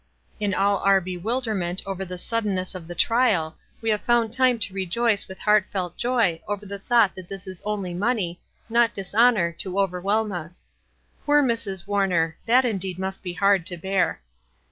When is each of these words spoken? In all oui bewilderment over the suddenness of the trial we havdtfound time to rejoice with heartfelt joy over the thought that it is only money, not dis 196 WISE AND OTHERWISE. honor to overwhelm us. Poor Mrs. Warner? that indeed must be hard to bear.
In 0.39 0.55
all 0.55 0.81
oui 0.83 0.99
bewilderment 0.99 1.83
over 1.85 2.03
the 2.03 2.17
suddenness 2.17 2.73
of 2.73 2.87
the 2.87 2.95
trial 2.95 3.55
we 3.83 3.91
havdtfound 3.91 4.31
time 4.31 4.57
to 4.57 4.73
rejoice 4.73 5.27
with 5.27 5.37
heartfelt 5.37 5.95
joy 5.95 6.41
over 6.47 6.65
the 6.65 6.79
thought 6.79 7.13
that 7.13 7.31
it 7.31 7.45
is 7.47 7.61
only 7.67 7.93
money, 7.93 8.41
not 8.67 8.95
dis 8.95 9.13
196 9.13 9.63
WISE 9.63 9.69
AND 9.69 9.77
OTHERWISE. 9.77 9.83
honor 9.85 9.85
to 9.85 9.85
overwhelm 10.17 10.31
us. 10.31 10.65
Poor 11.23 11.43
Mrs. 11.43 11.85
Warner? 11.85 12.35
that 12.47 12.65
indeed 12.65 12.97
must 12.97 13.21
be 13.21 13.33
hard 13.33 13.63
to 13.67 13.77
bear. 13.77 14.23